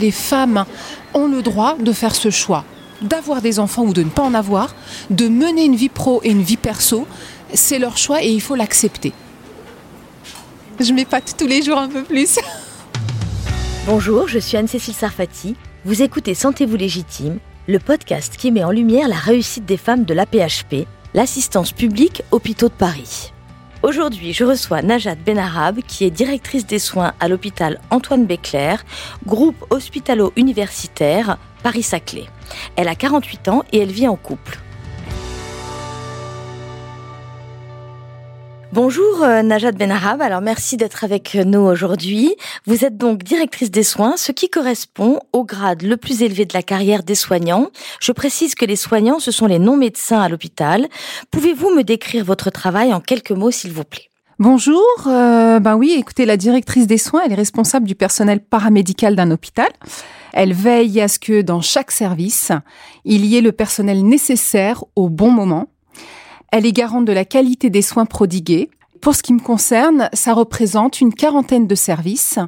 [0.00, 0.64] Les femmes
[1.14, 2.64] ont le droit de faire ce choix,
[3.02, 4.74] d'avoir des enfants ou de ne pas en avoir,
[5.10, 7.06] de mener une vie pro et une vie perso.
[7.54, 9.12] C'est leur choix et il faut l'accepter.
[10.78, 12.38] Je m'épate tous les jours un peu plus.
[13.86, 15.56] Bonjour, je suis Anne-Cécile Sarfati.
[15.84, 20.14] Vous écoutez Sentez-vous légitime, le podcast qui met en lumière la réussite des femmes de
[20.14, 23.32] l'APHP, l'assistance publique Hôpitaux de Paris.
[23.82, 28.84] Aujourd'hui, je reçois Najat Benarab, qui est directrice des soins à l'hôpital Antoine Béclair,
[29.24, 32.24] groupe hospitalo-universitaire Paris-Saclay.
[32.74, 34.58] Elle a 48 ans et elle vit en couple.
[38.74, 42.36] Bonjour euh, Najat Benarab, alors merci d'être avec nous aujourd'hui.
[42.66, 46.52] Vous êtes donc directrice des soins, ce qui correspond au grade le plus élevé de
[46.52, 47.70] la carrière des soignants.
[47.98, 50.86] Je précise que les soignants, ce sont les non-médecins à l'hôpital.
[51.30, 54.10] Pouvez-vous me décrire votre travail en quelques mots, s'il vous plaît?
[54.38, 59.16] Bonjour, euh, ben oui, écoutez, la directrice des soins, elle est responsable du personnel paramédical
[59.16, 59.68] d'un hôpital.
[60.34, 62.52] Elle veille à ce que dans chaque service,
[63.06, 65.68] il y ait le personnel nécessaire au bon moment
[66.52, 68.70] elle est garante de la qualité des soins prodigués.
[69.00, 72.38] Pour ce qui me concerne, ça représente une quarantaine de services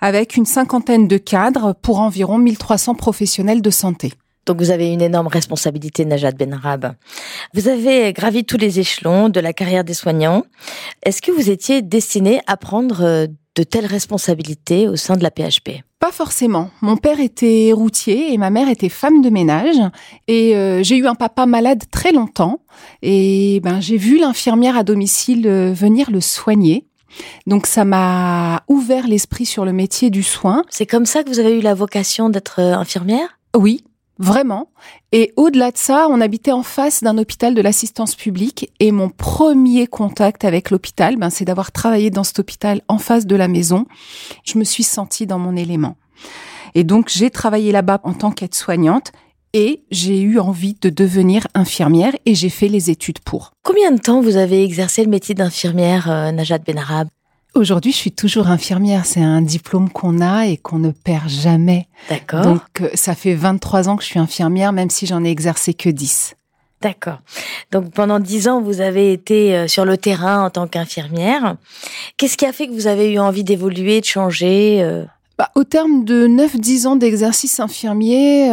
[0.00, 4.12] avec une cinquantaine de cadres pour environ 1300 professionnels de santé.
[4.46, 6.94] Donc vous avez une énorme responsabilité, Najat Benrab.
[7.54, 10.44] Vous avez gravi tous les échelons de la carrière des soignants.
[11.02, 15.30] Est-ce que vous étiez destiné à prendre euh, de telles responsabilités au sein de la
[15.30, 16.70] PHP Pas forcément.
[16.80, 19.76] Mon père était routier et ma mère était femme de ménage.
[20.28, 22.62] Et euh, j'ai eu un papa malade très longtemps.
[23.02, 26.86] Et ben j'ai vu l'infirmière à domicile euh, venir le soigner.
[27.46, 30.64] Donc ça m'a ouvert l'esprit sur le métier du soin.
[30.70, 33.38] C'est comme ça que vous avez eu la vocation d'être infirmière?
[33.54, 33.84] Oui,
[34.20, 34.68] Vraiment.
[35.12, 39.08] Et au-delà de ça, on habitait en face d'un hôpital de l'assistance publique et mon
[39.08, 43.48] premier contact avec l'hôpital, ben, c'est d'avoir travaillé dans cet hôpital en face de la
[43.48, 43.86] maison.
[44.44, 45.96] Je me suis sentie dans mon élément.
[46.74, 49.10] Et donc, j'ai travaillé là-bas en tant qu'aide-soignante
[49.54, 53.52] et j'ai eu envie de devenir infirmière et j'ai fait les études pour.
[53.64, 57.08] Combien de temps vous avez exercé le métier d'infirmière, euh, Najat Benarab
[57.54, 59.04] Aujourd'hui, je suis toujours infirmière.
[59.06, 61.88] C'est un diplôme qu'on a et qu'on ne perd jamais.
[62.08, 62.42] D'accord.
[62.42, 65.74] Donc, euh, ça fait 23 ans que je suis infirmière, même si j'en ai exercé
[65.74, 66.36] que 10.
[66.80, 67.18] D'accord.
[67.72, 71.56] Donc, pendant 10 ans, vous avez été euh, sur le terrain en tant qu'infirmière.
[72.16, 75.04] Qu'est-ce qui a fait que vous avez eu envie d'évoluer, de changer euh?
[75.36, 78.48] bah, Au terme de 9-10 ans d'exercice infirmier,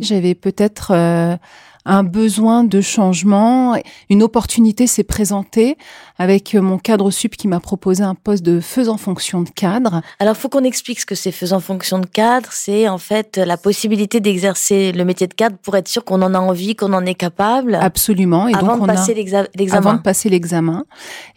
[0.00, 1.38] j'avais peut-être
[1.86, 3.76] un besoin de changement.
[4.10, 5.78] Une opportunité s'est présentée
[6.18, 10.02] avec mon cadre sup qui m'a proposé un poste de faisant fonction de cadre.
[10.18, 12.48] Alors, faut qu'on explique ce que c'est faisant fonction de cadre.
[12.52, 16.34] C'est en fait la possibilité d'exercer le métier de cadre pour être sûr qu'on en
[16.34, 17.76] a envie, qu'on en est capable.
[17.76, 18.48] Absolument.
[18.48, 19.46] Et avant de passer l'examen.
[19.72, 20.84] Avant de passer l'examen.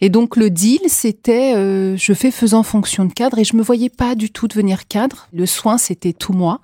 [0.00, 3.62] Et donc, le deal, c'était, euh, je fais faisant fonction de cadre et je me
[3.62, 5.28] voyais pas du tout devenir cadre.
[5.32, 6.60] Le soin, c'était tout moi.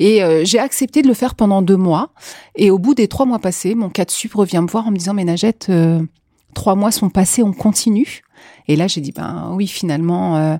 [0.00, 2.10] Et euh, j'ai accepté de le faire pendant deux mois.
[2.56, 4.96] Et au bout des trois mois passés, mon cadre sup revient me voir en me
[4.96, 6.02] disant, Ménagette, euh,
[6.54, 8.22] trois mois sont passés, on continue.
[8.68, 10.56] Et là, j'ai dit, ben oui, finalement, euh,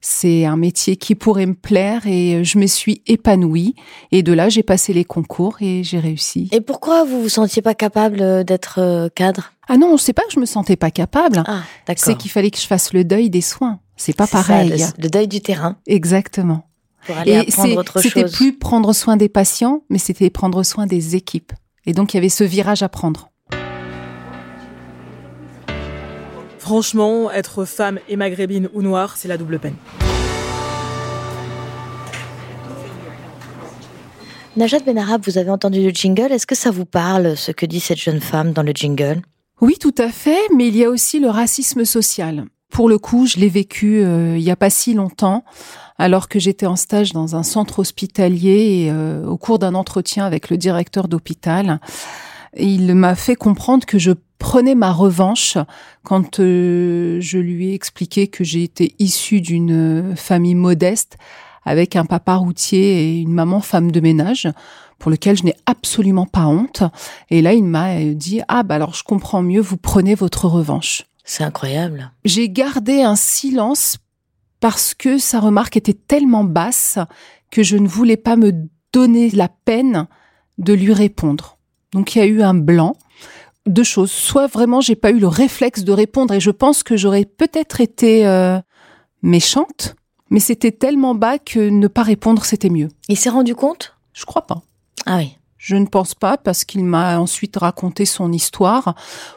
[0.00, 3.74] c'est un métier qui pourrait me plaire et je me suis épanouie.
[4.12, 6.48] Et de là, j'ai passé les concours et j'ai réussi.
[6.52, 9.52] Et pourquoi vous vous sentiez pas capable euh, d'être cadre?
[9.68, 11.44] Ah non, c'est pas que je me sentais pas capable.
[11.46, 11.64] Ah.
[11.96, 13.78] C'est qu'il fallait que je fasse le deuil des soins.
[13.98, 14.86] C'est pas pareil.
[14.96, 15.76] le, deuil du terrain.
[15.86, 16.66] Exactement.
[17.04, 18.10] Pour aller apprendre autre chose.
[18.10, 21.52] C'était plus prendre soin des patients, mais c'était prendre soin des équipes.
[21.86, 23.30] Et donc, il y avait ce virage à prendre.
[26.58, 29.74] Franchement, être femme et maghrébine ou noire, c'est la double peine.
[34.56, 36.32] Najat Benarab, vous avez entendu le jingle.
[36.32, 39.22] Est-ce que ça vous parle, ce que dit cette jeune femme dans le jingle?
[39.60, 42.44] Oui, tout à fait, mais il y a aussi le racisme social.
[42.70, 45.44] Pour le coup, je l'ai vécu euh, il n'y a pas si longtemps,
[45.98, 50.24] alors que j'étais en stage dans un centre hospitalier et euh, au cours d'un entretien
[50.24, 51.80] avec le directeur d'hôpital,
[52.56, 55.58] il m'a fait comprendre que je prenais ma revanche
[56.04, 61.18] quand euh, je lui ai expliqué que j'ai été issue d'une famille modeste
[61.64, 64.48] avec un papa routier et une maman femme de ménage
[64.98, 66.84] pour lequel je n'ai absolument pas honte.
[67.30, 71.09] Et là, il m'a dit, ah bah alors je comprends mieux, vous prenez votre revanche.
[71.30, 72.10] C'est incroyable.
[72.24, 73.98] J'ai gardé un silence
[74.58, 76.98] parce que sa remarque était tellement basse
[77.52, 78.52] que je ne voulais pas me
[78.92, 80.08] donner la peine
[80.58, 81.56] de lui répondre.
[81.92, 82.96] Donc il y a eu un blanc.
[83.64, 84.10] Deux choses.
[84.10, 87.80] Soit vraiment j'ai pas eu le réflexe de répondre et je pense que j'aurais peut-être
[87.80, 88.58] été euh,
[89.22, 89.94] méchante,
[90.30, 92.88] mais c'était tellement bas que ne pas répondre c'était mieux.
[93.08, 93.94] Il s'est rendu compte?
[94.14, 94.62] Je crois pas.
[95.06, 95.38] Ah oui.
[95.62, 98.94] Je ne pense pas parce qu'il m'a ensuite raconté son histoire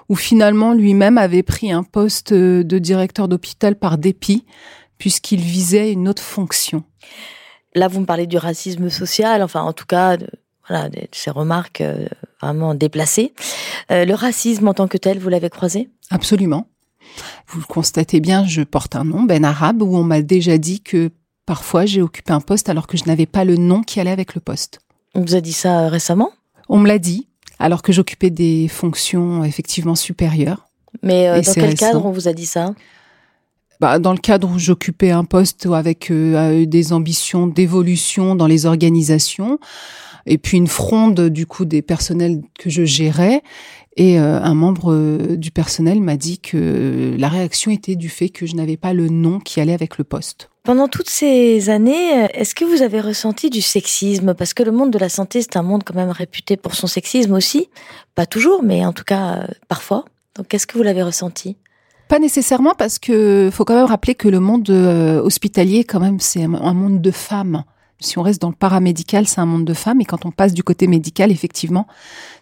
[0.08, 4.46] où finalement lui-même avait pris un poste de directeur d'hôpital par dépit
[4.98, 6.86] puisqu'il visait une autre fonction.
[7.76, 10.30] Là, vous me parlez du racisme social, enfin, en tout cas, de,
[10.70, 12.08] voilà, de ces remarques euh,
[12.42, 13.34] vraiment déplacées.
[13.92, 15.90] Euh, le racisme en tant que tel, vous l'avez croisé?
[16.10, 16.70] Absolument.
[17.48, 20.80] Vous le constatez bien, je porte un nom, Ben Arabe, où on m'a déjà dit
[20.80, 21.12] que
[21.46, 24.36] parfois j'ai occupé un poste alors que je n'avais pas le nom qui allait avec
[24.36, 24.80] le poste.
[25.16, 26.32] On vous a dit ça euh, récemment?
[26.70, 27.28] On me l'a dit,
[27.60, 30.70] alors que j'occupais des fonctions effectivement supérieures.
[31.02, 31.76] Mais euh, dans quel récent.
[31.76, 32.74] cadre on vous a dit ça?
[33.80, 38.66] Bah, dans le cadre où j'occupais un poste avec euh, des ambitions d'évolution dans les
[38.66, 39.60] organisations,
[40.26, 43.42] et puis une fronde du coup des personnels que je gérais,
[43.96, 48.30] et euh, un membre euh, du personnel m'a dit que la réaction était du fait
[48.30, 50.50] que je n'avais pas le nom qui allait avec le poste.
[50.64, 54.34] Pendant toutes ces années, euh, est-ce que vous avez ressenti du sexisme?
[54.34, 56.88] Parce que le monde de la santé, c'est un monde quand même réputé pour son
[56.88, 57.68] sexisme aussi.
[58.16, 60.06] Pas toujours, mais en tout cas, euh, parfois.
[60.38, 61.58] Donc, est-ce que vous l'avez ressenti?
[62.08, 66.22] Pas nécessairement parce que faut quand même rappeler que le monde euh, hospitalier, quand même,
[66.22, 67.66] c'est un monde de femmes.
[68.04, 70.54] Si on reste dans le paramédical, c'est un monde de femmes, et quand on passe
[70.54, 71.88] du côté médical, effectivement,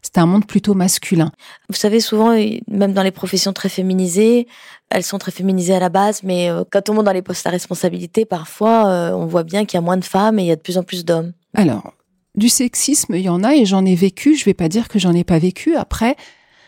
[0.01, 1.31] c'est un monde plutôt masculin.
[1.69, 2.35] Vous savez, souvent,
[2.67, 4.47] même dans les professions très féminisées,
[4.89, 7.45] elles sont très féminisées à la base, mais euh, quand on monte dans les postes
[7.47, 10.47] à responsabilité, parfois, euh, on voit bien qu'il y a moins de femmes et il
[10.47, 11.33] y a de plus en plus d'hommes.
[11.53, 11.93] Alors,
[12.35, 14.35] du sexisme, il y en a et j'en ai vécu.
[14.35, 15.75] Je vais pas dire que j'en ai pas vécu.
[15.75, 16.15] Après,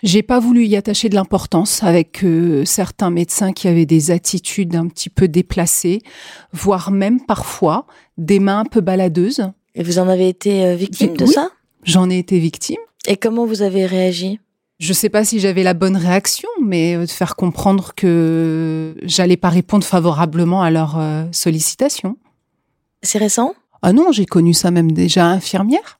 [0.03, 4.75] j'ai pas voulu y attacher de l'importance avec euh, certains médecins qui avaient des attitudes
[4.75, 6.01] un petit peu déplacées,
[6.51, 9.49] voire même parfois des mains un peu baladeuses.
[9.75, 11.49] Et vous en avez été euh, victime de ça?
[11.83, 12.77] J'en ai été victime.
[13.07, 14.39] Et comment vous avez réagi?
[14.79, 19.37] Je sais pas si j'avais la bonne réaction, mais euh, de faire comprendre que j'allais
[19.37, 22.17] pas répondre favorablement à leurs euh, sollicitations.
[23.01, 23.53] C'est récent?
[23.81, 25.99] Ah non, j'ai connu ça même déjà infirmière.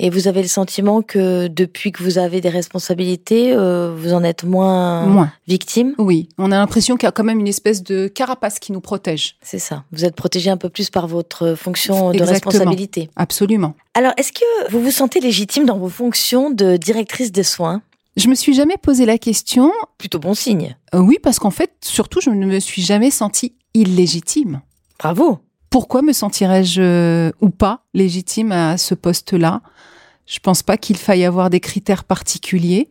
[0.00, 4.24] Et vous avez le sentiment que depuis que vous avez des responsabilités, euh, vous en
[4.24, 5.32] êtes moins Moins.
[5.46, 5.94] victime?
[5.98, 8.80] Oui, on a l'impression qu'il y a quand même une espèce de carapace qui nous
[8.80, 9.36] protège.
[9.42, 9.84] C'est ça.
[9.92, 12.50] Vous êtes protégé un peu plus par votre fonction de Exactement.
[12.50, 13.10] responsabilité.
[13.16, 13.74] Absolument.
[13.94, 17.82] Alors, est-ce que vous vous sentez légitime dans vos fonctions de directrice des soins?
[18.16, 19.72] Je me suis jamais posé la question.
[19.98, 20.76] Plutôt bon signe.
[20.94, 24.60] Euh, oui, parce qu'en fait, surtout, je ne me suis jamais sentie illégitime.
[24.98, 25.38] Bravo.
[25.74, 29.60] Pourquoi me sentirais-je euh, ou pas légitime à ce poste-là?
[30.24, 32.90] Je pense pas qu'il faille avoir des critères particuliers.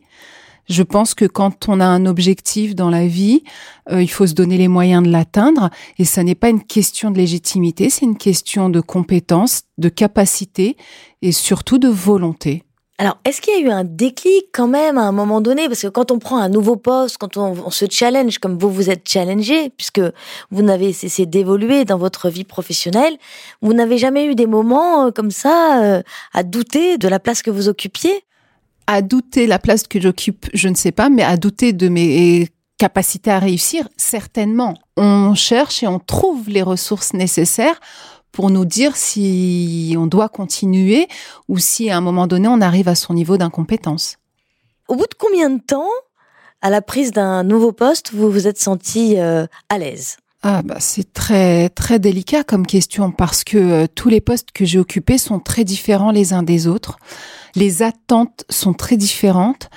[0.68, 3.42] Je pense que quand on a un objectif dans la vie,
[3.90, 5.70] euh, il faut se donner les moyens de l'atteindre.
[5.98, 10.76] Et ça n'est pas une question de légitimité, c'est une question de compétence, de capacité
[11.22, 12.64] et surtout de volonté.
[12.98, 15.66] Alors, est-ce qu'il y a eu un déclic quand même à un moment donné?
[15.66, 18.88] Parce que quand on prend un nouveau poste, quand on, se challenge comme vous vous
[18.88, 20.00] êtes challengé, puisque
[20.52, 23.16] vous n'avez cessé d'évoluer dans votre vie professionnelle,
[23.62, 26.02] vous n'avez jamais eu des moments euh, comme ça euh,
[26.32, 28.24] à douter de la place que vous occupiez?
[28.86, 32.48] À douter la place que j'occupe, je ne sais pas, mais à douter de mes
[32.78, 34.74] capacités à réussir, certainement.
[34.96, 37.80] On cherche et on trouve les ressources nécessaires
[38.34, 41.06] pour nous dire si on doit continuer
[41.48, 44.16] ou si à un moment donné on arrive à son niveau d'incompétence.
[44.88, 45.88] Au bout de combien de temps,
[46.60, 50.16] à la prise d'un nouveau poste, vous vous êtes senti euh, à l'aise?
[50.42, 54.64] Ah bah c'est très très délicat comme question parce que euh, tous les postes que
[54.64, 56.98] j'ai occupés sont très différents les uns des autres.
[57.54, 59.70] Les attentes sont très différentes.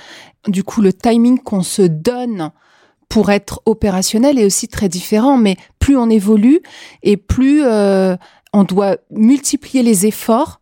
[0.48, 2.50] Du coup, le timing qu'on se donne
[3.08, 5.38] pour être opérationnel est aussi très différent.
[5.38, 6.60] Mais plus on évolue
[7.02, 8.16] et plus euh,
[8.52, 10.60] on doit multiplier les efforts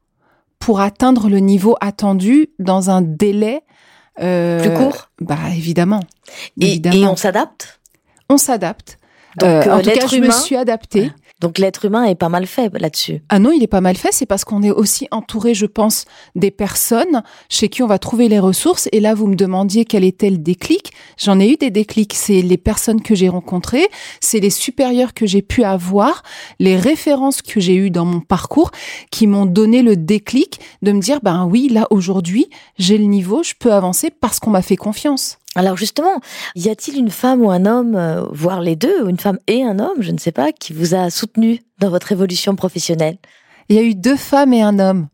[0.59, 3.63] pour atteindre le niveau attendu dans un délai
[4.21, 5.11] euh, Plus court?
[5.21, 6.01] Bah évidemment.
[6.61, 6.97] et, évidemment.
[6.97, 7.81] et on s'adapte?
[8.29, 8.99] On s'adapte.
[9.39, 11.13] Donc, Euh, euh, en tout cas, je me suis adaptée.
[11.41, 13.23] Donc l'être humain est pas mal fait là-dessus.
[13.29, 14.13] Ah non, il est pas mal fait.
[14.13, 18.29] C'est parce qu'on est aussi entouré, je pense, des personnes chez qui on va trouver
[18.29, 18.89] les ressources.
[18.93, 20.93] Et là, vous me demandiez quel était le déclic.
[21.19, 22.15] J'en ai eu des déclics.
[22.15, 23.87] C'est les personnes que j'ai rencontrées,
[24.21, 26.23] c'est les supérieurs que j'ai pu avoir,
[26.59, 28.71] les références que j'ai eues dans mon parcours
[29.11, 33.43] qui m'ont donné le déclic de me dire, ben oui, là, aujourd'hui, j'ai le niveau,
[33.43, 35.39] je peux avancer parce qu'on m'a fait confiance.
[35.57, 36.21] Alors justement,
[36.55, 39.63] y a-t-il une femme ou un homme, euh, voire les deux, ou une femme et
[39.65, 43.19] un homme, je ne sais pas, qui vous a soutenu dans votre évolution professionnelle?
[43.69, 45.09] Il y a eu deux femmes et un homme.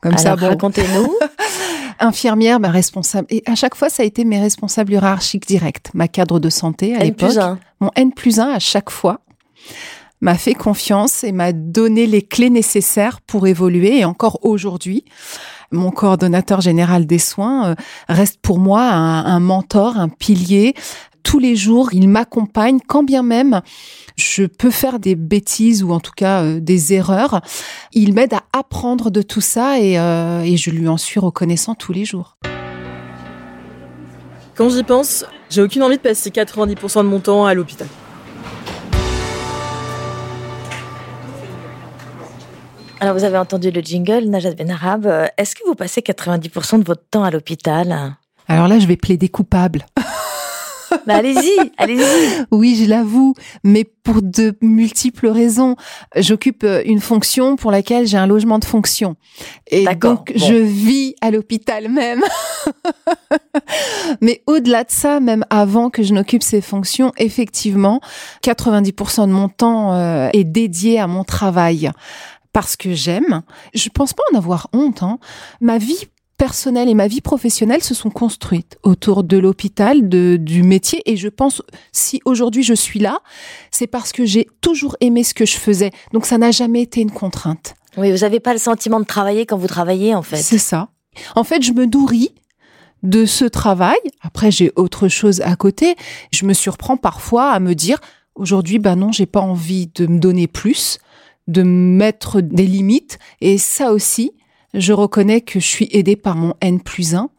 [0.00, 0.48] Comme ça, Alors bon.
[0.48, 1.12] racontez-nous.
[2.00, 3.26] infirmière, ma responsable.
[3.30, 5.92] Et à chaque fois, ça a été mes responsables hiérarchiques directs.
[5.92, 7.28] Ma cadre de santé à N l'époque.
[7.28, 7.58] plus un.
[7.80, 9.20] Mon N plus 1 à chaque fois
[10.20, 13.98] m'a fait confiance et m'a donné les clés nécessaires pour évoluer.
[13.98, 15.04] Et encore aujourd'hui,
[15.72, 17.74] mon coordonnateur général des soins euh,
[18.08, 20.74] reste pour moi un, mentor, un pilier.
[21.22, 23.60] Tous les jours, il m'accompagne, quand bien même
[24.16, 27.40] je peux faire des bêtises ou en tout cas euh, des erreurs.
[27.92, 31.74] Il m'aide à apprendre de tout ça et, euh, et je lui en suis reconnaissant
[31.74, 32.36] tous les jours.
[34.54, 37.88] Quand j'y pense, j'ai aucune envie de passer 90% de mon temps à l'hôpital.
[43.00, 45.06] Alors vous avez entendu le jingle, Najat Benarab.
[45.06, 48.14] Euh, est-ce que vous passez 90% de votre temps à l'hôpital?
[48.46, 49.86] Alors là, je vais plaider coupable.
[51.06, 52.02] Bah allez-y, allez-y.
[52.50, 55.76] Oui, je l'avoue, mais pour de multiples raisons.
[56.16, 59.14] J'occupe euh, une fonction pour laquelle j'ai un logement de fonction.
[59.68, 62.24] Et donc, je vis à l'hôpital même.
[64.20, 68.00] mais au-delà de ça, même avant que je n'occupe ces fonctions, effectivement,
[68.44, 71.92] 90% de mon temps euh, est dédié à mon travail
[72.52, 73.42] parce que j'aime.
[73.74, 75.02] Je pense pas en avoir honte.
[75.02, 75.18] Hein.
[75.60, 80.62] Ma vie personnelle et ma vie professionnelle se sont construites autour de l'hôpital, de, du
[80.62, 81.02] métier.
[81.04, 83.18] Et je pense, si aujourd'hui je suis là,
[83.70, 85.90] c'est parce que j'ai toujours aimé ce que je faisais.
[86.14, 87.74] Donc ça n'a jamais été une contrainte.
[87.96, 90.38] Oui, vous n'avez pas le sentiment de travailler quand vous travaillez, en fait.
[90.38, 90.88] C'est ça.
[91.34, 92.34] En fait, je me nourris
[93.02, 93.98] de ce travail.
[94.22, 95.96] Après, j'ai autre chose à côté.
[96.32, 97.98] Je me surprends parfois à me dire,
[98.34, 100.98] aujourd'hui, ben non, j'ai pas envie de me donner plus,
[101.48, 103.18] de mettre des limites.
[103.40, 104.32] Et ça aussi,
[104.74, 107.30] je reconnais que je suis aidée par mon N plus 1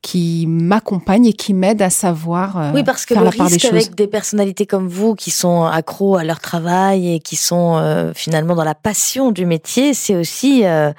[0.00, 4.06] qui m'accompagne et qui m'aide à savoir euh, oui parce que le risque avec des
[4.06, 8.64] personnalités comme vous qui sont accros à leur travail et qui sont euh, finalement dans
[8.64, 10.92] la passion du métier c'est aussi euh,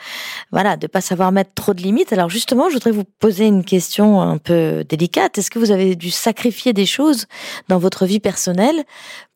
[0.51, 2.11] voilà de pas savoir mettre trop de limites.
[2.11, 5.37] Alors justement je voudrais vous poser une question un peu délicate.
[5.37, 7.25] Est-ce que vous avez dû sacrifier des choses
[7.69, 8.83] dans votre vie personnelle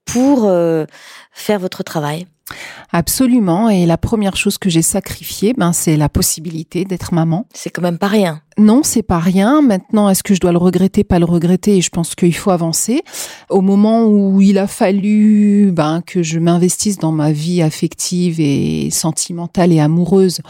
[0.06, 0.52] pour
[1.32, 2.28] faire votre travail?
[2.92, 3.70] Absolument.
[3.70, 7.48] Et la première chose que j'ai sacrifiée, ben, c'est la possibilité d'être maman.
[7.54, 8.42] C'est quand même pas rien.
[8.58, 9.62] Non, c'est pas rien.
[9.62, 11.78] Maintenant, est-ce que je dois le regretter, pas le regretter?
[11.78, 13.02] Et je pense qu'il faut avancer.
[13.50, 18.90] Au moment où il a fallu, ben, que je m'investisse dans ma vie affective et
[18.92, 20.42] sentimentale et amoureuse,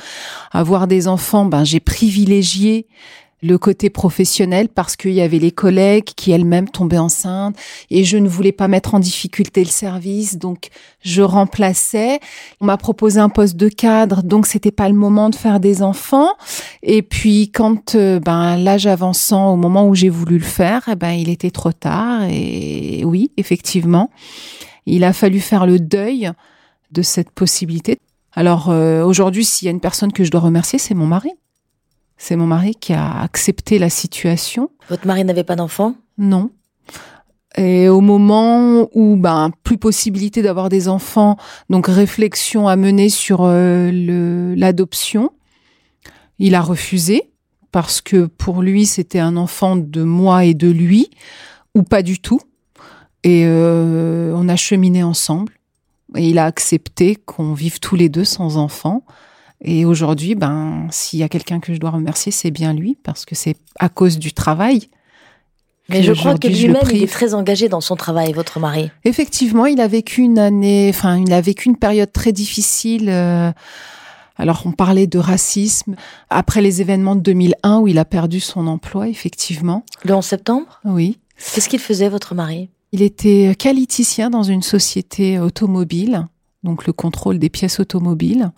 [0.52, 2.88] avoir des enfants, ben, j'ai privilégié
[3.44, 7.56] le côté professionnel parce qu'il y avait les collègues qui elles-mêmes tombaient enceintes
[7.90, 10.70] et je ne voulais pas mettre en difficulté le service donc
[11.02, 12.20] je remplaçais.
[12.62, 15.84] On m'a proposé un poste de cadre donc c'était pas le moment de faire des
[15.84, 16.32] enfants.
[16.82, 20.96] Et puis quand euh, ben l'âge avançant au moment où j'ai voulu le faire eh
[20.96, 24.10] ben il était trop tard et oui effectivement
[24.86, 26.32] il a fallu faire le deuil
[26.92, 28.00] de cette possibilité.
[28.32, 31.32] Alors euh, aujourd'hui s'il y a une personne que je dois remercier c'est mon mari
[32.24, 34.70] c'est mon mari qui a accepté la situation.
[34.90, 35.96] Votre mari n'avait pas d'enfant?
[36.18, 36.52] Non.
[37.58, 41.36] Et au moment où ben plus possibilité d'avoir des enfants,
[41.70, 45.32] donc réflexion à mener sur euh, l'adoption,
[46.40, 47.30] il a refusé
[47.74, 51.10] parce que pour lui c'était un enfant de moi et de lui
[51.76, 52.40] ou pas du tout.
[53.26, 55.52] Et euh, on a cheminé ensemble
[56.16, 59.04] et il a accepté qu'on vive tous les deux sans enfants.
[59.64, 63.26] Et aujourd'hui, ben, s'il y a quelqu'un que je dois remercier, c'est bien lui, parce
[63.26, 64.90] que c'est à cause du travail.
[65.90, 68.90] Mais je crois que lui-même, il est très engagé dans son travail, votre mari.
[69.06, 73.10] Effectivement, il a vécu une année, enfin, il a vécu une période très difficile.
[73.10, 73.52] Euh,
[74.38, 75.96] alors, on parlait de racisme
[76.30, 79.84] après les événements de 2001 où il a perdu son emploi, effectivement.
[80.04, 80.82] Le 11 septembre?
[80.86, 81.20] Oui.
[81.54, 82.70] Qu'est-ce qu'il faisait, votre mari?
[82.92, 86.28] Il était qualiticien dans une société automobile,
[86.64, 88.52] donc le contrôle des pièces automobiles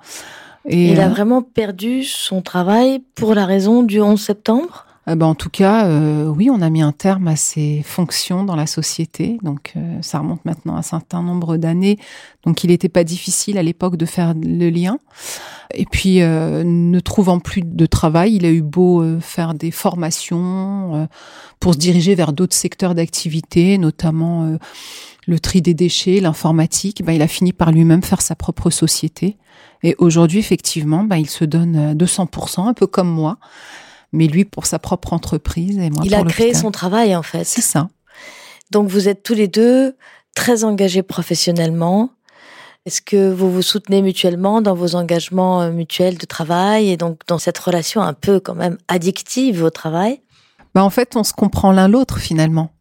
[0.70, 4.86] il a euh, vraiment perdu son travail pour la raison du 11 septembre?
[5.08, 8.56] Euh, en tout cas, euh, oui, on a mis un terme à ses fonctions dans
[8.56, 9.38] la société.
[9.44, 11.98] Donc, ça remonte maintenant à un certain nombre d'années.
[12.44, 14.98] Donc, il n'était pas difficile à l'époque de faire le lien.
[15.74, 21.08] Et puis, ne trouvant plus de travail, il a eu beau faire des formations
[21.60, 24.58] pour se diriger vers d'autres secteurs d'activité, notamment
[25.28, 27.04] le tri des déchets, l'informatique.
[27.04, 29.38] Ben, il a fini par lui-même faire sa propre société.
[29.84, 33.38] Et aujourd'hui, effectivement, bah, il se donne 200%, euh, un peu comme moi,
[34.12, 37.44] mais lui pour sa propre entreprise et moi il a créé son travail en fait.
[37.44, 37.90] C'est ça.
[38.72, 39.96] Donc vous êtes tous les deux
[40.36, 42.10] très engagés professionnellement.
[42.86, 47.22] Est-ce que vous vous soutenez mutuellement dans vos engagements euh, mutuels de travail et donc
[47.28, 50.22] dans cette relation un peu quand même addictive au travail?
[50.74, 52.75] Bah en fait, on se comprend l'un l'autre finalement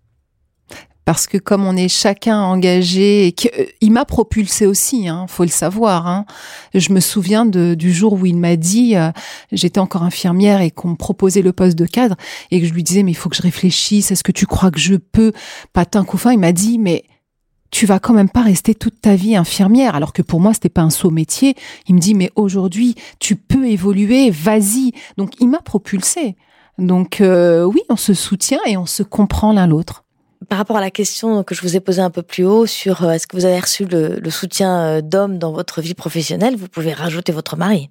[1.04, 5.42] parce que comme on est chacun engagé, et euh, il m'a propulsé aussi, hein, faut
[5.42, 6.06] le savoir.
[6.06, 6.24] Hein.
[6.72, 9.10] Je me souviens de, du jour où il m'a dit, euh,
[9.52, 12.16] j'étais encore infirmière et qu'on me proposait le poste de cadre
[12.50, 14.70] et que je lui disais mais il faut que je réfléchisse, est-ce que tu crois
[14.70, 15.32] que je peux?
[15.72, 17.04] Patin couffin, il m'a dit mais
[17.70, 20.68] tu vas quand même pas rester toute ta vie infirmière, alors que pour moi c'était
[20.68, 21.54] pas un saut métier.
[21.88, 24.92] Il me dit mais aujourd'hui tu peux évoluer, vas-y.
[25.18, 26.36] Donc il m'a propulsé.
[26.78, 30.03] Donc euh, oui, on se soutient et on se comprend l'un l'autre
[30.48, 33.04] par rapport à la question que je vous ai posée un peu plus haut sur
[33.04, 36.68] euh, est-ce que vous avez reçu le, soutien euh, d'hommes dans votre vie professionnelle, vous
[36.68, 37.90] pouvez rajouter votre mari.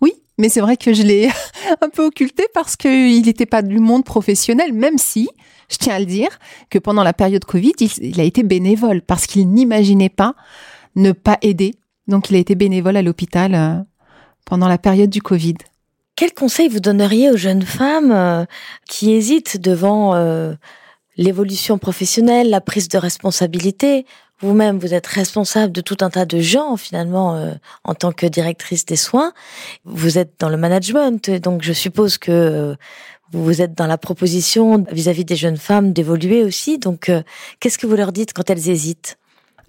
[0.00, 1.30] Oui, mais c'est vrai que je l'ai
[1.80, 5.28] un peu occulté parce qu'il n'était pas du monde professionnel, même si,
[5.68, 6.38] je tiens à le dire,
[6.70, 10.34] que pendant la période Covid, il, a été bénévole parce qu'il n'imaginait pas
[10.96, 11.74] ne pas aider.
[12.08, 13.74] Donc il a été bénévole à l'hôpital euh,
[14.44, 15.56] pendant la période du Covid.
[16.16, 18.44] Quel conseil vous donneriez aux jeunes femmes euh,
[18.86, 20.14] qui hésitent devant
[21.16, 24.06] l'évolution professionnelle, la prise de responsabilité
[24.40, 27.52] Vous-même, vous êtes responsable de tout un tas de gens finalement euh,
[27.84, 29.32] en tant que directrice des soins.
[29.84, 32.76] Vous êtes dans le management, donc je suppose que
[33.32, 36.78] vous êtes dans la proposition vis-à-vis des jeunes femmes d'évoluer aussi.
[36.78, 37.10] Donc,
[37.60, 39.16] qu'est-ce que vous leur dites quand elles hésitent?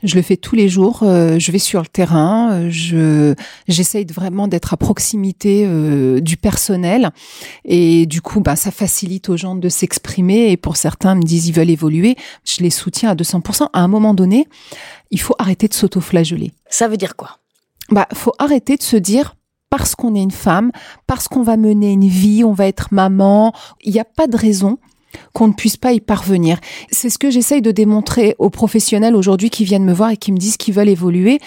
[0.03, 0.99] Je le fais tous les jours.
[1.03, 2.51] Euh, je vais sur le terrain.
[2.51, 3.33] Euh, je
[3.67, 7.11] j'essaye vraiment d'être à proximité euh, du personnel
[7.65, 10.51] et du coup, bah, ça facilite aux gens de s'exprimer.
[10.51, 12.15] Et pour certains, me disent ils veulent évoluer.
[12.45, 13.69] Je les soutiens à 200%.
[13.73, 14.47] À un moment donné,
[15.11, 16.51] il faut arrêter de s'auto-flageller.
[16.69, 17.39] Ça veut dire quoi?
[17.89, 19.35] Bah, faut arrêter de se dire
[19.69, 20.71] parce qu'on est une femme,
[21.07, 23.53] parce qu'on va mener une vie, on va être maman.
[23.83, 24.77] Il n'y a pas de raison
[25.33, 26.59] qu'on ne puisse pas y parvenir.
[26.91, 30.31] C'est ce que j'essaye de démontrer aux professionnels aujourd'hui qui viennent me voir et qui
[30.31, 31.39] me disent qu'ils veulent évoluer.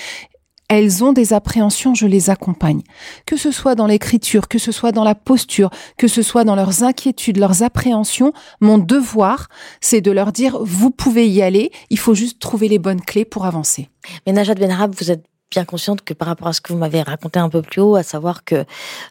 [0.69, 2.83] Elles ont des appréhensions, je les accompagne.
[3.25, 6.57] Que ce soit dans l'écriture, que ce soit dans la posture, que ce soit dans
[6.57, 9.49] leurs inquiétudes, leurs appréhensions, mon devoir,
[9.81, 13.25] c'est de leur dire, vous pouvez y aller, il faut juste trouver les bonnes clés
[13.25, 13.91] pour avancer.
[14.27, 17.03] Mais Najat Benarab, vous êtes bien consciente que par rapport à ce que vous m'avez
[17.03, 18.65] raconté un peu plus haut, à savoir que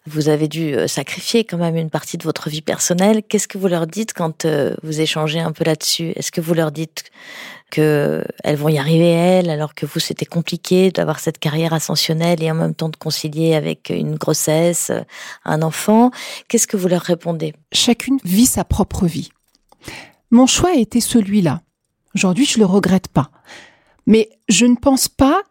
[0.05, 3.57] vous avez dû euh, sacrifier quand même une partie de votre vie personnelle, qu'est-ce que
[3.57, 6.11] vous leur dites quand euh, vous échangez un peu là-dessus?
[6.15, 7.05] Est-ce que vous leur dites
[7.71, 12.43] que elles vont y arriver elles, alors que vous c'était compliqué d'avoir cette carrière ascensionnelle
[12.43, 14.91] et en même temps de concilier avec une grossesse,
[15.45, 16.11] un enfant?
[16.47, 17.53] Qu'est-ce que vous leur répondez?
[17.71, 19.29] Chacune vit sa propre vie.
[20.31, 21.61] Mon choix a été celui-là.
[22.13, 23.31] Aujourd'hui, je le regrette pas.
[24.05, 25.41] Mais je ne pense pas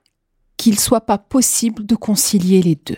[0.64, 2.96] qu'il soit pas possible de concilier les deux.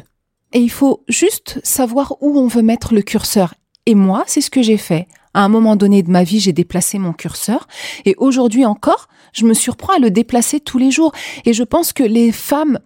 [0.53, 3.55] Et il faut juste savoir où on veut mettre le curseur.
[3.87, 5.09] Et moi, c'est ce que j'ai fait.
[5.35, 7.67] À un moment donné de ma vie, j'ai déplacé mon curseur.
[8.05, 11.11] Et aujourd'hui encore, je me surprends à le déplacer tous les jours.
[11.45, 12.79] Et je pense que les femmes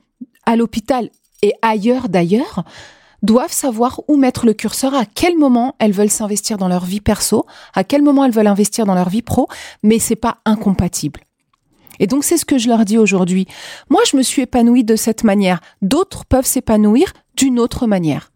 [0.47, 1.11] à l'hôpital
[1.43, 2.65] et ailleurs d'ailleurs
[3.21, 7.03] doivent savoir où mettre le curseur, à quel moment elles veulent s'investir dans leur vie
[7.03, 9.47] perso, à quel moment elles veulent investir dans leur vie pro,
[9.83, 11.21] mais c'est pas incompatible.
[12.01, 13.47] Et donc c'est ce que je leur dis aujourd'hui.
[13.89, 15.61] Moi, je me suis épanouie de cette manière.
[15.83, 18.31] D'autres peuvent s'épanouir d'une autre manière.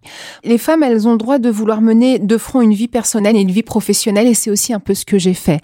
[0.45, 3.41] Les femmes, elles ont le droit de vouloir mener de front une vie personnelle et
[3.41, 5.61] une vie professionnelle et c'est aussi un peu ce que j'ai fait.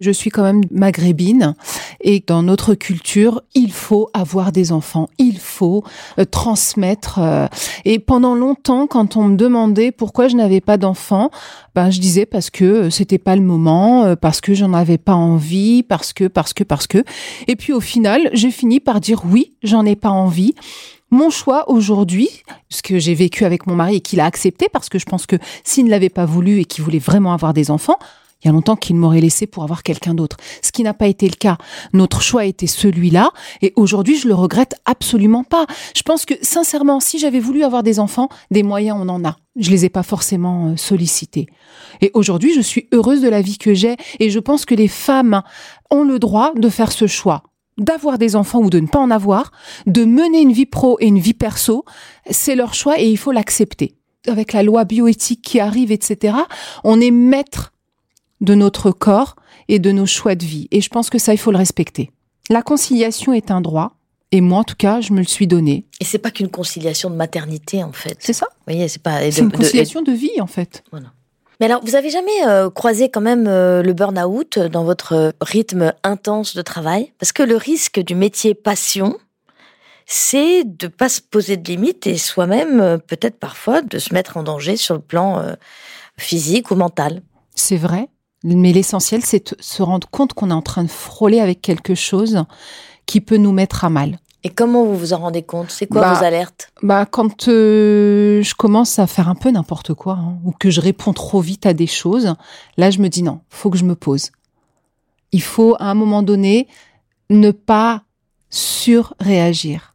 [0.00, 1.54] Je suis quand même maghrébine
[2.00, 5.84] et dans notre culture, il faut avoir des enfants, il faut
[6.18, 7.18] euh, transmettre.
[7.18, 7.46] Euh,
[7.84, 11.30] et pendant longtemps, quand on me demandait pourquoi je n'avais pas d'enfants,
[11.74, 15.14] ben je disais parce que euh, c'était pas le moment, parce que j'en avais pas
[15.14, 17.02] envie, parce que, parce que, parce que.
[17.48, 20.54] Et puis au final, j'ai fini par dire oui, j'en ai pas envie
[21.14, 22.28] mon choix aujourd'hui,
[22.68, 25.26] ce que j'ai vécu avec mon mari et qu'il a accepté parce que je pense
[25.26, 27.98] que s'il ne l'avait pas voulu et qu'il voulait vraiment avoir des enfants,
[28.42, 30.36] il y a longtemps qu'il m'aurait laissé pour avoir quelqu'un d'autre.
[30.60, 31.56] Ce qui n'a pas été le cas.
[31.94, 33.30] Notre choix était celui-là
[33.62, 35.66] et aujourd'hui je le regrette absolument pas.
[35.96, 39.36] Je pense que sincèrement, si j'avais voulu avoir des enfants, des moyens on en a.
[39.56, 41.46] Je les ai pas forcément euh, sollicités.
[42.00, 44.88] Et aujourd'hui, je suis heureuse de la vie que j'ai et je pense que les
[44.88, 45.42] femmes
[45.90, 47.44] ont le droit de faire ce choix
[47.78, 49.50] d'avoir des enfants ou de ne pas en avoir,
[49.86, 51.84] de mener une vie pro et une vie perso,
[52.30, 53.96] c'est leur choix et il faut l'accepter.
[54.26, 56.36] Avec la loi bioéthique qui arrive, etc.,
[56.82, 57.72] on est maître
[58.40, 59.36] de notre corps
[59.68, 60.68] et de nos choix de vie.
[60.70, 62.10] Et je pense que ça, il faut le respecter.
[62.50, 63.96] La conciliation est un droit.
[64.32, 65.86] Et moi, en tout cas, je me le suis donné.
[66.00, 68.16] Et c'est pas qu'une conciliation de maternité, en fait.
[68.18, 68.46] C'est ça.
[68.50, 69.30] Vous voyez, c'est pas.
[69.30, 70.82] C'est une conciliation de, vie, en fait.
[70.90, 71.12] Voilà.
[71.60, 75.30] Mais alors, vous avez jamais euh, croisé quand même euh, le burn-out dans votre euh,
[75.40, 77.12] rythme intense de travail?
[77.18, 79.18] Parce que le risque du métier passion,
[80.06, 84.42] c'est de pas se poser de limites et soi-même, peut-être parfois, de se mettre en
[84.42, 85.56] danger sur le plan
[86.18, 87.22] physique ou mental.
[87.54, 88.08] C'est vrai,
[88.42, 91.94] mais l'essentiel, c'est de se rendre compte qu'on est en train de frôler avec quelque
[91.94, 92.44] chose
[93.06, 94.18] qui peut nous mettre à mal.
[94.44, 95.70] Et comment vous vous en rendez compte?
[95.70, 96.70] C'est quoi bah, vos alertes?
[96.82, 100.82] Bah quand euh, je commence à faire un peu n'importe quoi hein, ou que je
[100.82, 102.34] réponds trop vite à des choses,
[102.76, 104.32] là je me dis non, faut que je me pose.
[105.32, 106.68] Il faut à un moment donné
[107.30, 108.02] ne pas
[108.50, 109.94] surréagir.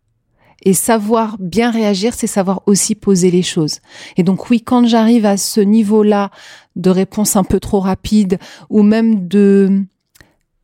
[0.65, 3.79] Et savoir bien réagir, c'est savoir aussi poser les choses.
[4.17, 6.31] Et donc oui, quand j'arrive à ce niveau-là
[6.75, 9.85] de réponse un peu trop rapide ou même de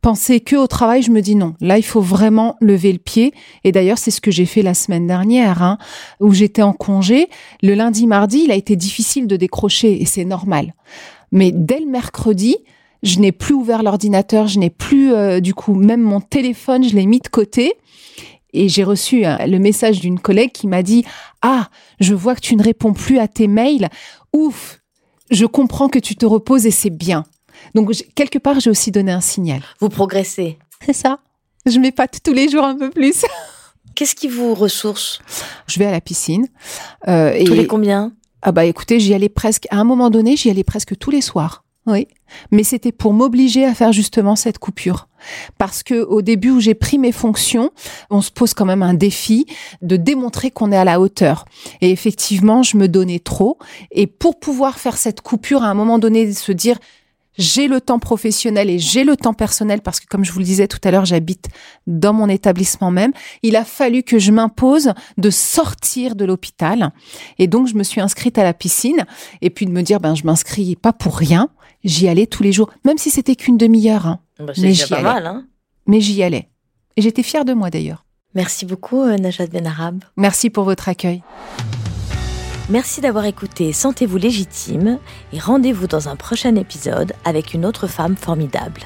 [0.06, 1.54] penser que au travail, je me dis non.
[1.60, 3.34] Là, il faut vraiment lever le pied.
[3.64, 5.78] Et d'ailleurs, c'est ce que j'ai fait la semaine dernière, hein,
[6.20, 7.28] où j'étais en congé.
[7.60, 10.74] Le lundi, mardi, il a été difficile de décrocher et c'est normal.
[11.32, 12.56] Mais dès le mercredi,
[13.02, 16.94] je n'ai plus ouvert l'ordinateur, je n'ai plus, euh, du coup, même mon téléphone, je
[16.94, 17.72] l'ai mis de côté.
[18.52, 21.04] Et j'ai reçu hein, le message d'une collègue qui m'a dit
[21.42, 23.88] Ah, je vois que tu ne réponds plus à tes mails.
[24.32, 24.78] Ouf,
[25.32, 27.24] je comprends que tu te reposes et c'est bien.
[27.74, 29.62] Donc, quelque part, j'ai aussi donné un signal.
[29.80, 30.58] Vous progressez.
[30.84, 31.20] C'est ça.
[31.66, 33.24] Je m'épate tous les jours un peu plus.
[33.94, 35.20] Qu'est-ce qui vous ressource?
[35.66, 36.46] Je vais à la piscine.
[37.08, 37.44] Euh, et...
[37.44, 38.12] Tous les combien?
[38.42, 41.22] Ah bah écoutez, j'y allais presque, à un moment donné, j'y allais presque tous les
[41.22, 41.64] soirs.
[41.86, 42.08] Oui,
[42.50, 45.08] mais c'était pour m'obliger à faire justement cette coupure.
[45.56, 47.70] Parce que au début où j'ai pris mes fonctions,
[48.10, 49.46] on se pose quand même un défi
[49.82, 51.44] de démontrer qu'on est à la hauteur.
[51.80, 53.58] Et effectivement, je me donnais trop.
[53.92, 56.78] Et pour pouvoir faire cette coupure, à un moment donné, se dire
[57.38, 60.44] j'ai le temps professionnel et j'ai le temps personnel parce que comme je vous le
[60.44, 61.48] disais tout à l'heure, j'habite
[61.86, 63.12] dans mon établissement même.
[63.42, 66.92] Il a fallu que je m'impose de sortir de l'hôpital
[67.38, 69.04] et donc je me suis inscrite à la piscine
[69.42, 71.48] et puis de me dire ben je m'inscris pas pour rien,
[71.84, 74.06] j'y allais tous les jours, même si c'était qu'une demi-heure.
[74.06, 74.20] Hein.
[74.38, 75.02] Bah, mais j'y allais.
[75.02, 75.46] Mal, hein.
[75.86, 76.48] Mais j'y allais
[76.96, 78.04] et j'étais fière de moi d'ailleurs.
[78.34, 80.04] Merci beaucoup euh, Najat Benarab.
[80.16, 81.22] Merci pour votre accueil.
[82.68, 84.98] Merci d'avoir écouté Sentez-vous légitime
[85.32, 88.80] et rendez-vous dans un prochain épisode avec une autre femme formidable.